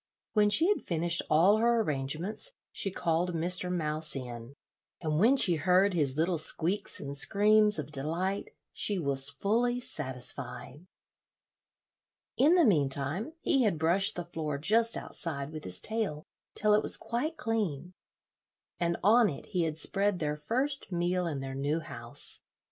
When 0.33 0.49
she 0.49 0.67
had 0.69 0.81
finished 0.81 1.21
all 1.29 1.57
her 1.57 1.79
arrangements 1.81 2.53
she 2.71 2.89
called 2.89 3.35
Mr. 3.35 3.71
Mouse 3.71 4.15
in, 4.15 4.55
and 4.99 5.19
when 5.19 5.37
she 5.37 5.57
heard 5.57 5.93
his 5.93 6.17
little 6.17 6.39
squeaks 6.39 6.99
and 6.99 7.15
screams 7.15 7.77
of 7.77 7.91
delight, 7.91 8.49
she 8.73 8.97
was 8.97 9.29
fully 9.29 9.79
satisfied. 9.79 10.87
In 12.35 12.55
the 12.55 12.65
mean 12.65 12.89
time 12.89 13.33
he 13.41 13.61
had 13.61 13.77
brushed 13.77 14.15
the 14.15 14.25
floor 14.25 14.57
just 14.57 14.97
outside 14.97 15.51
with 15.51 15.65
his 15.65 15.79
tail 15.79 16.23
till 16.55 16.73
it 16.73 16.81
was 16.81 16.97
quite 16.97 17.37
clean, 17.37 17.93
and 18.79 18.97
on 19.03 19.29
it 19.29 19.45
he 19.49 19.65
had 19.65 19.77
spread 19.77 20.17
their 20.17 20.35
first 20.35 20.91
meal 20.91 21.27
in 21.27 21.41
their 21.41 21.53
new 21.53 21.79
house. 21.79 22.41